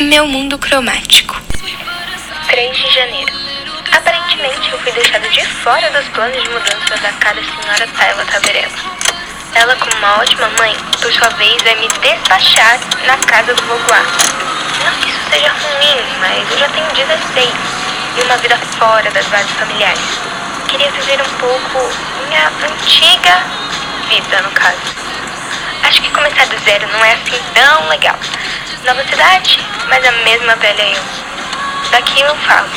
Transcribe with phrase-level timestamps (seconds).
[0.00, 1.38] Meu mundo cromático.
[2.48, 3.32] 3 de janeiro.
[3.92, 8.72] Aparentemente eu fui deixado de fora dos planos de mudança da cara senhora Tayla Taverela.
[9.54, 14.08] Ela, como uma ótima mãe, por sua vez, vai me despachar na casa do Vaugois.
[14.82, 17.50] Não que isso seja ruim, mas eu já tenho 16
[18.16, 20.00] e uma vida fora das bases familiares.
[20.68, 21.92] Queria viver um pouco
[22.28, 23.44] minha antiga
[24.08, 24.96] vida, no caso.
[25.82, 28.18] Acho que começar do zero não é assim tão legal.
[28.84, 31.02] Nova cidade, mas a mesma velha eu.
[31.92, 32.68] Daqui eu falo.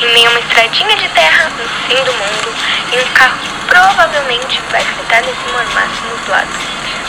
[0.00, 2.52] Em meio a uma estradinha de terra no fim do mundo
[2.92, 3.38] e um carro
[3.68, 6.48] provavelmente vai fritar nesse mormaço nublado.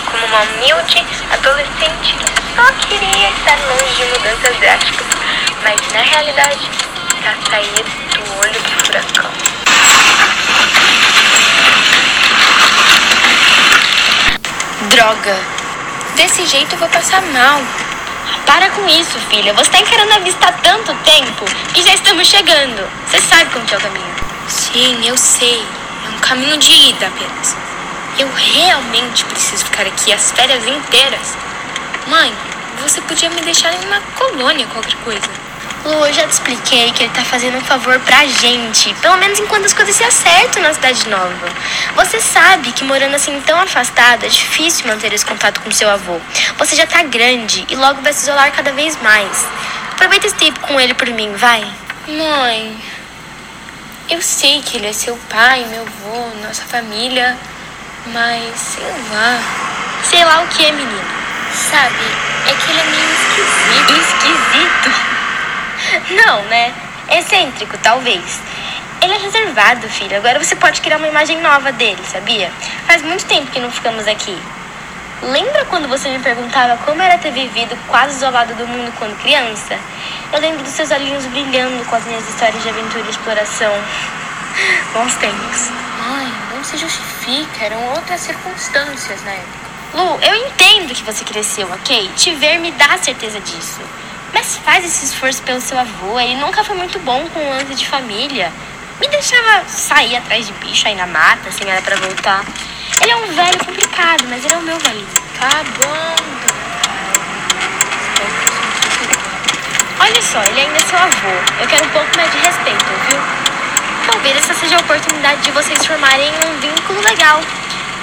[0.06, 5.08] Como uma humilde adolescente que só queria estar longe de mudanças drásticas,
[5.64, 6.70] mas na realidade
[7.16, 9.32] está sair do olho do furacão.
[14.90, 15.36] Droga.
[16.16, 17.62] Desse jeito eu vou passar mal.
[18.48, 19.54] Para com isso, filha.
[19.54, 22.90] Você tá encarando a vista há tanto tempo que já estamos chegando.
[23.06, 24.16] Você sabe como que é o caminho.
[24.48, 25.62] Sim, eu sei.
[26.06, 27.58] É um caminho de ida apenas.
[28.18, 31.36] Eu realmente preciso ficar aqui as férias inteiras.
[32.08, 32.34] Mãe,
[32.82, 35.47] você podia me deixar em uma colônia, qualquer coisa.
[35.88, 38.94] Lu, eu já te expliquei que ele tá fazendo um favor pra gente.
[38.96, 41.48] Pelo menos enquanto as coisas se acertam na cidade nova.
[41.96, 46.20] Você sabe que morando assim tão afastado é difícil manter esse contato com seu avô.
[46.58, 49.48] Você já tá grande e logo vai se isolar cada vez mais.
[49.94, 51.66] Aproveita esse tempo com ele por mim, vai.
[52.06, 52.78] Mãe,
[54.10, 57.38] eu sei que ele é seu pai, meu avô, nossa família,
[58.08, 59.40] mas sei lá.
[60.04, 61.18] Sei lá o que é, menino.
[61.54, 62.04] Sabe,
[62.46, 63.94] é que ele é meio esquisito.
[64.02, 65.17] Esquisito?
[66.12, 66.74] Não, né?
[67.10, 68.42] Excêntrico, talvez.
[69.02, 70.18] Ele é reservado, filho.
[70.18, 72.52] Agora você pode criar uma imagem nova dele, sabia?
[72.86, 74.38] Faz muito tempo que não ficamos aqui.
[75.22, 79.78] Lembra quando você me perguntava como era ter vivido quase isolado do mundo quando criança?
[80.32, 83.74] Eu lembro dos seus olhinhos brilhando com as minhas histórias de aventura e exploração.
[84.94, 85.70] Bons tempos.
[86.08, 87.66] Mãe, não se justifica.
[87.66, 89.68] Eram outras circunstâncias na época.
[89.94, 92.12] Lu, eu entendo que você cresceu, ok?
[92.16, 93.82] Te ver me dá certeza disso.
[94.34, 96.20] Mas faz esse esforço pelo seu avô.
[96.20, 98.52] Ele nunca foi muito bom com lance de família.
[99.00, 102.44] Me deixava sair atrás de bicho aí na mata, sem hora pra voltar.
[103.02, 105.06] Ele é um velho complicado, mas ele é o meu velho.
[105.40, 105.50] Tá
[105.80, 106.28] bom,
[110.00, 111.62] Olha só, ele ainda é seu avô.
[111.62, 113.20] Eu quero um pouco mais de respeito, viu?
[114.10, 117.42] Talvez essa seja a oportunidade de vocês formarem um vínculo legal.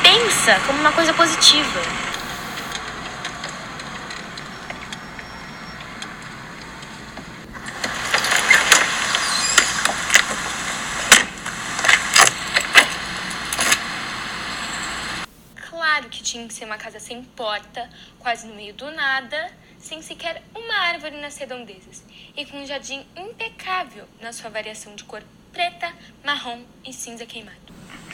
[0.03, 1.81] Pensa como uma coisa positiva.
[15.71, 17.88] Claro que tinha que ser uma casa sem porta,
[18.19, 22.05] quase no meio do nada, sem sequer uma árvore nas redondezas,
[22.37, 25.22] e com um jardim impecável na sua variação de cor
[25.53, 25.93] preta,
[26.25, 27.56] marrom e cinza queimado.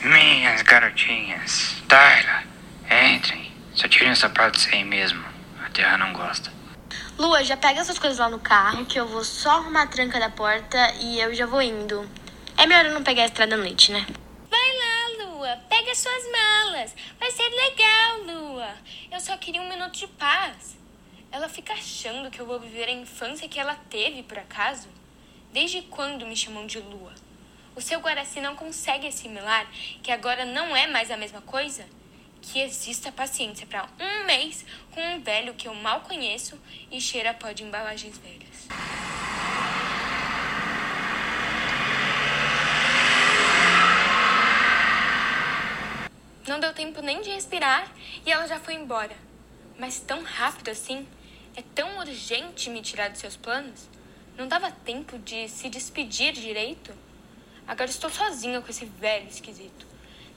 [0.03, 2.47] Minhas garotinhas, Tyler,
[2.85, 3.51] entrem.
[3.73, 5.23] Só tirem os sapatos aí mesmo.
[5.63, 6.51] A terra não gosta.
[7.17, 10.19] Lua, já pega suas coisas lá no carro, que eu vou só arrumar a tranca
[10.19, 12.07] da porta e eu já vou indo.
[12.57, 14.05] É melhor eu não pegar a estrada à noite, né?
[15.93, 16.95] Suas malas.
[17.19, 18.77] Vai ser legal, Lua.
[19.11, 20.77] Eu só queria um minuto de paz.
[21.29, 24.87] Ela fica achando que eu vou viver a infância que ela teve, por acaso?
[25.51, 27.13] Desde quando me chamam de Lua?
[27.75, 29.69] O seu Guaraci não consegue assimilar
[30.01, 31.85] que agora não é mais a mesma coisa?
[32.41, 36.57] Que exista paciência para um mês com um velho que eu mal conheço
[36.89, 38.50] e cheira pó de embalagens velhas.
[46.51, 47.89] Não deu tempo nem de respirar
[48.25, 49.15] e ela já foi embora.
[49.79, 51.07] Mas tão rápido assim?
[51.55, 53.87] É tão urgente me tirar dos seus planos?
[54.37, 56.93] Não dava tempo de se despedir direito?
[57.65, 59.87] Agora estou sozinha com esse velho esquisito.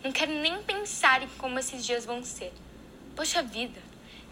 [0.05, 2.53] Não quero nem pensar em como esses dias vão ser.
[3.17, 3.83] Poxa vida,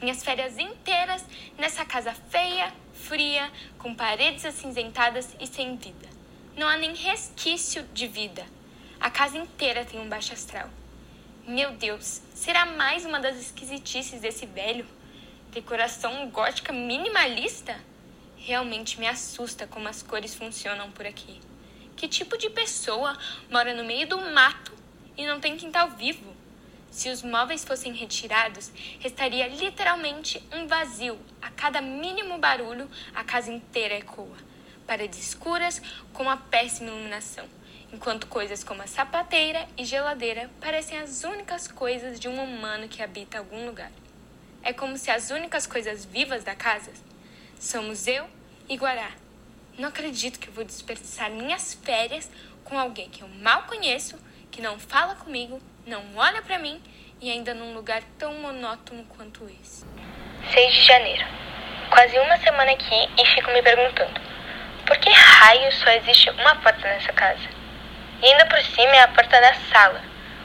[0.00, 1.24] minhas férias inteiras
[1.58, 3.50] nessa casa feia, fria,
[3.80, 6.08] com paredes acinzentadas e sem vida.
[6.56, 8.46] Não há nem resquício de vida.
[9.00, 10.70] A casa inteira tem um baixo astral.
[11.46, 14.86] Meu Deus, será mais uma das esquisitices desse velho?
[15.50, 17.76] Decoração gótica minimalista?
[18.36, 21.40] Realmente me assusta como as cores funcionam por aqui.
[21.96, 23.18] Que tipo de pessoa
[23.50, 24.72] mora no meio do mato
[25.16, 26.32] e não tem quintal vivo?
[26.92, 31.18] Se os móveis fossem retirados, restaria literalmente um vazio.
[31.42, 34.36] A cada mínimo barulho, a casa inteira ecoa.
[34.86, 37.48] Paredes escuras com uma péssima iluminação,
[37.92, 43.02] enquanto coisas como a sapateira e geladeira parecem as únicas coisas de um humano que
[43.02, 43.92] habita algum lugar.
[44.62, 46.90] É como se as únicas coisas vivas da casa
[47.60, 48.26] somos eu
[48.68, 49.10] E Guará,
[49.78, 52.30] não acredito que vou desperdiçar minhas férias
[52.64, 54.18] com alguém que eu mal conheço,
[54.50, 56.80] que não fala comigo, não olha para mim
[57.20, 59.84] e ainda num lugar tão monótono quanto esse.
[60.52, 61.24] 6 de janeiro.
[61.90, 64.20] Quase uma semana aqui e fico me perguntando:
[64.86, 67.61] por que raio só existe uma porta nessa casa?
[68.22, 70.00] E ainda por cima é a porta da sala,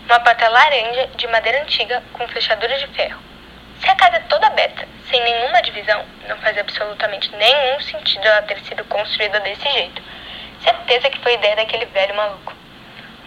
[0.05, 3.21] uma porta laranja de madeira antiga com fechadura de ferro.
[3.79, 8.41] Se a casa é toda aberta, sem nenhuma divisão, não faz absolutamente nenhum sentido ela
[8.41, 10.01] ter sido construída desse jeito.
[10.63, 12.51] Certeza que foi ideia daquele velho maluco.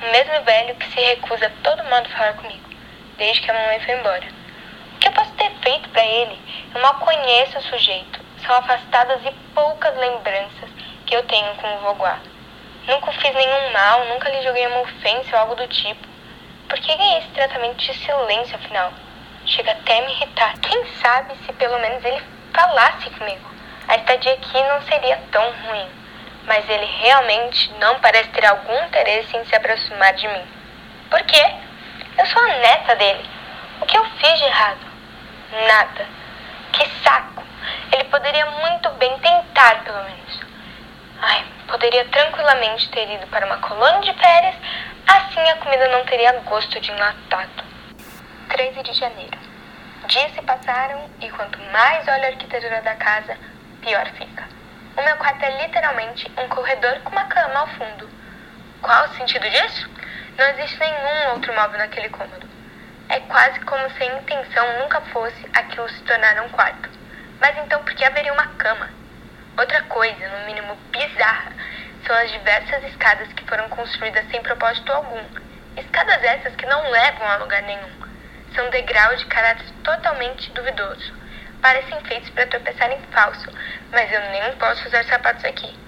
[0.02, 2.68] O mesmo velho que se recusa a todo modo falar comigo,
[3.18, 4.26] desde que a mamãe foi embora.
[4.94, 6.36] O que eu posso ter feito para ele?
[6.74, 8.18] Eu mal conheço o sujeito.
[8.44, 10.68] São afastadas e poucas lembranças
[11.06, 12.18] que eu tenho com o Voguá.
[12.86, 16.08] Nunca fiz nenhum mal, nunca lhe joguei uma ofensa ou algo do tipo.
[16.68, 18.92] Por que ganhei esse tratamento de silêncio, afinal?
[19.46, 20.58] Chega até a me irritar.
[20.60, 22.22] Quem sabe se pelo menos ele
[22.54, 23.50] falasse comigo?
[23.88, 25.88] A estadia aqui não seria tão ruim.
[26.44, 30.44] Mas ele realmente não parece ter algum interesse em se aproximar de mim.
[31.10, 31.44] Por quê?
[32.16, 33.28] Eu sou a neta dele.
[33.80, 34.86] O que eu fiz de errado?
[35.66, 36.06] Nada.
[36.72, 37.42] Que saco.
[37.92, 40.19] Ele poderia muito bem tentar, pelo menos.
[41.80, 44.54] Poderia tranquilamente ter ido para uma colônia de férias,
[45.06, 47.64] assim a comida não teria gosto de enlatado.
[48.50, 49.38] 13 de janeiro.
[50.06, 53.34] Dias se passaram e quanto mais olho a arquitetura da casa,
[53.80, 54.44] pior fica.
[54.94, 58.10] O meu quarto é literalmente um corredor com uma cama ao fundo.
[58.82, 59.88] Qual o sentido disso?
[60.36, 62.46] Não existe nenhum outro móvel naquele cômodo.
[63.08, 66.90] É quase como se a intenção nunca fosse aquilo se tornar um quarto.
[67.40, 69.00] Mas então por que haveria uma cama?
[69.56, 71.52] Outra coisa, no mínimo bizarra,
[72.06, 75.22] são as diversas escadas que foram construídas sem propósito algum.
[75.76, 77.90] Escadas essas que não levam a lugar nenhum.
[78.54, 81.14] São degraus de caráter totalmente duvidoso.
[81.62, 83.50] Parecem feitos para tropeçar em falso,
[83.92, 85.78] mas eu nem posso usar sapatos aqui.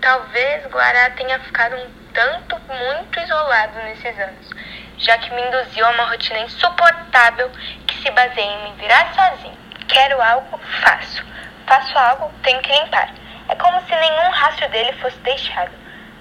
[0.00, 4.50] Talvez Guará tenha ficado um tanto muito isolado nesses anos,
[4.98, 7.50] já que me induziu a uma rotina insuportável
[7.86, 9.56] que se baseia em me virar sozinho.
[9.88, 11.24] Quero algo, faço.
[11.66, 13.21] Faço algo, tenho que limpar.
[13.52, 15.70] É como se nenhum rastro dele fosse deixado.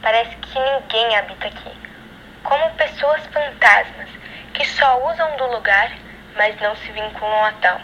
[0.02, 1.72] Parece que ninguém habita aqui.
[2.44, 4.10] Como pessoas fantasmas
[4.54, 5.94] que só usam do lugar,
[6.36, 7.80] mas não se vinculam a tal.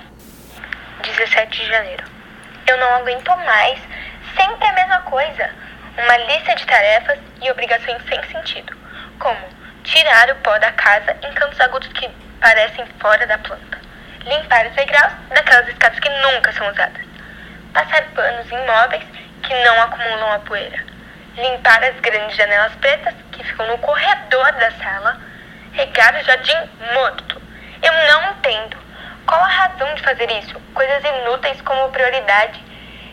[1.01, 2.03] 17 de janeiro.
[2.67, 3.79] Eu não aguento mais.
[4.35, 5.49] Sempre a mesma coisa.
[5.97, 8.75] Uma lista de tarefas e obrigações sem sentido.
[9.17, 9.39] Como
[9.85, 12.09] tirar o pó da casa em cantos agudos que
[12.41, 13.79] parecem fora da planta.
[14.25, 17.07] Limpar os degraus daquelas escadas que nunca são usadas.
[17.73, 19.16] Passar panos em móveis
[19.47, 20.85] que não acumulam a poeira.
[21.37, 25.21] Limpar as grandes janelas pretas que ficam no corredor da sala
[25.71, 27.41] regar o jardim morto.
[27.81, 28.77] Eu não entendo.
[29.25, 30.59] Qual a razão de fazer isso?
[30.73, 32.61] Coisas inúteis como prioridade.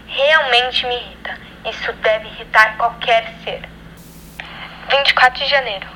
[0.09, 1.39] Realmente me irrita.
[1.67, 3.63] Isso deve irritar qualquer ser.
[4.91, 5.87] 24 de janeiro.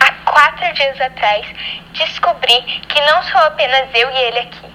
[0.00, 1.46] Há quatro dias atrás,
[1.92, 4.74] descobri que não sou apenas eu e ele aqui.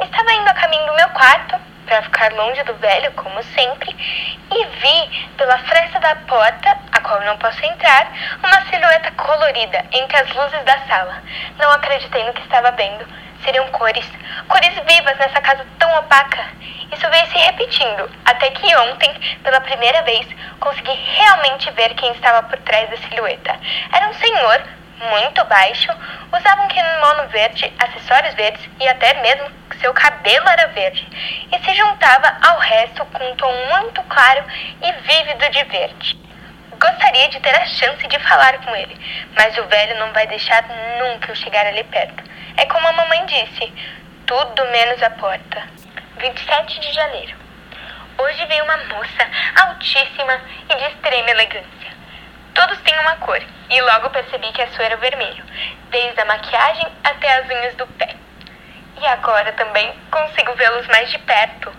[0.00, 3.94] Estava indo a caminho do meu quarto para ficar longe do velho, como sempre,
[4.50, 10.16] e vi pela fresta da porta, a qual não posso entrar, uma silhueta colorida entre
[10.16, 11.22] as luzes da sala.
[11.58, 13.06] Não acreditei no que estava vendo.
[13.44, 14.10] Seriam cores,
[14.48, 16.44] cores vivas nessa casa tão opaca.
[16.90, 20.26] Isso veio se repetindo, até que ontem, pela primeira vez,
[20.60, 23.58] consegui realmente ver quem estava por trás da silhueta.
[23.92, 24.62] Era um senhor
[24.98, 25.88] muito baixo,
[26.32, 31.06] usava um kimono verde, acessórios verdes e até mesmo seu cabelo era verde,
[31.52, 34.44] e se juntava ao resto com um tom muito claro
[34.80, 36.18] e vívido de verde.
[36.78, 38.98] Gostaria de ter a chance de falar com ele,
[39.36, 40.64] mas o velho não vai deixar
[40.98, 42.22] nunca eu chegar ali perto.
[42.56, 43.72] É como a mamãe disse,
[44.26, 45.62] tudo menos a porta.
[46.18, 47.36] 27 de janeiro.
[48.16, 49.28] Hoje veio uma moça
[49.62, 51.83] altíssima e de extrema elegância.
[52.54, 55.44] Todos têm uma cor, e logo percebi que a sua era o vermelho,
[55.90, 58.14] desde a maquiagem até as unhas do pé.
[59.00, 61.72] E agora também consigo vê-los mais de perto.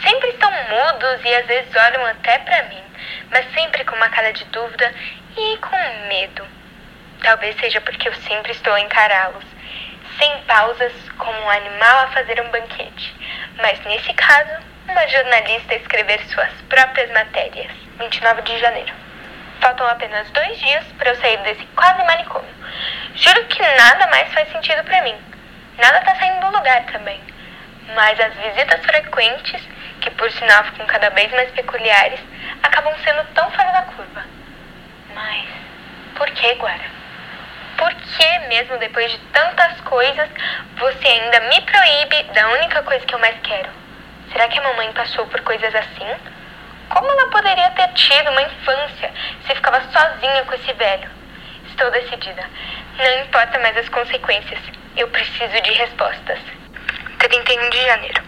[0.00, 2.82] Sempre estão mudos e às vezes olham até para mim,
[3.30, 4.94] mas sempre com uma cara de dúvida
[5.36, 6.46] e com medo.
[7.22, 9.44] Talvez seja porque eu sempre estou a encará-los,
[10.18, 13.14] sem pausas, como um animal a fazer um banquete.
[13.56, 17.72] Mas nesse caso, uma jornalista a escrever suas próprias matérias.
[17.98, 19.09] 29 de janeiro.
[19.60, 22.48] Faltam apenas dois dias para eu sair desse quase manicômio.
[23.14, 25.16] Juro que nada mais faz sentido para mim.
[25.78, 27.20] Nada está saindo do lugar também.
[27.94, 29.62] Mas as visitas frequentes,
[30.00, 32.20] que por sinal ficam cada vez mais peculiares,
[32.62, 34.24] acabam sendo tão fora da curva.
[35.14, 35.46] Mas
[36.14, 37.00] por que, Guara?
[37.76, 40.28] Por que, mesmo depois de tantas coisas,
[40.76, 43.70] você ainda me proíbe da única coisa que eu mais quero?
[44.32, 46.16] Será que a mamãe passou por coisas assim?
[46.90, 49.12] Como ela poderia ter tido uma infância
[49.46, 51.08] se ficava sozinha com esse velho?
[51.68, 52.44] Estou decidida.
[52.98, 54.58] Não importa mais as consequências.
[54.96, 56.38] Eu preciso de respostas.
[57.20, 58.22] 31 de janeiro.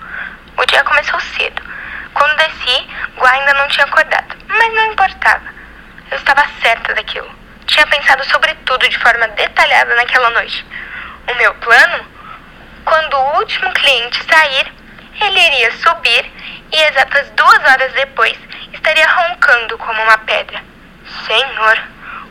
[0.57, 1.61] O dia começou cedo.
[2.15, 5.45] Quando desci, Gua ainda não tinha acordado, mas não importava.
[6.11, 7.31] Eu estava certa daquilo.
[7.67, 10.65] Tinha pensado sobre tudo de forma detalhada naquela noite.
[11.29, 12.07] O meu plano?
[12.85, 14.73] Quando o último cliente sair,
[15.21, 16.31] ele iria subir
[16.73, 20.61] e exatas duas horas depois estaria roncando como uma pedra.
[21.27, 21.79] Senhor,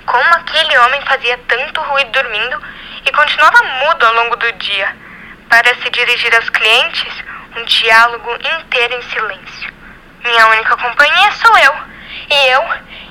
[0.06, 2.62] como aquele homem fazia tanto ruído dormindo
[3.06, 4.96] e continuava mudo ao longo do dia.
[5.50, 7.14] Para se dirigir aos clientes,
[7.56, 9.74] um diálogo inteiro em silêncio.
[10.24, 11.76] Minha única companhia sou eu.
[12.30, 12.64] E eu,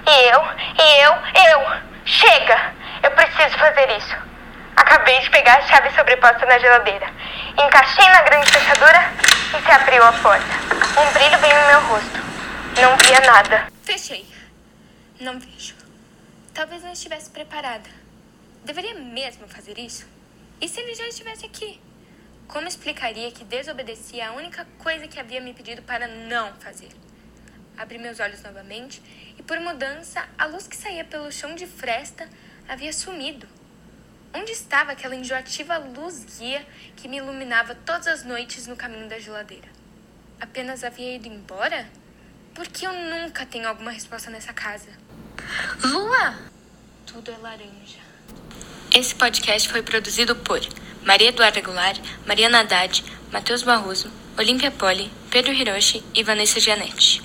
[0.07, 1.13] e eu, e eu,
[1.53, 1.81] eu.
[2.05, 2.73] Chega!
[3.03, 4.17] Eu preciso fazer isso.
[4.77, 7.07] Acabei de pegar a chave sobreposta na geladeira.
[7.59, 9.13] Encaixei na grande fechadura
[9.57, 11.01] e se abriu a porta.
[11.01, 12.30] Um brilho veio no meu rosto.
[12.81, 13.71] Não via nada.
[13.83, 14.27] Fechei.
[15.21, 15.75] Não vejo.
[16.55, 17.91] Talvez não estivesse preparada.
[18.65, 20.07] Deveria mesmo fazer isso?
[20.59, 21.79] E se ele já estivesse aqui?
[22.49, 26.89] Como explicaria que desobedeci a única coisa que havia me pedido para não fazer?
[27.77, 29.03] Abri meus olhos novamente
[29.39, 32.27] e, por mudança, a luz que saía pelo chão de fresta
[32.67, 33.47] havia sumido.
[34.33, 39.19] Onde estava aquela enjoativa luz guia que me iluminava todas as noites no caminho da
[39.19, 39.69] geladeira?
[40.41, 41.87] Apenas havia ido embora?
[42.61, 44.91] Por que eu nunca tenho alguma resposta nessa casa?
[45.83, 46.35] Lua!
[47.07, 47.97] Tudo é laranja.
[48.95, 50.61] Esse podcast foi produzido por
[51.03, 53.03] Maria Eduarda Goulart, Mariana Haddad,
[53.33, 57.23] Matheus Barroso, Olímpia Poli, Pedro Hiroshi e Vanessa Gianetti.